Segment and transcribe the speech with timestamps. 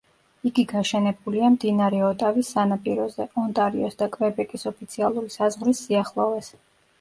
[0.49, 6.53] იგი გაშენებულია მდინარე ოტავის სანაპიროზე, ონტარიოს და კვებეკის ოფიციალური საზღვრის სიახლოვეს.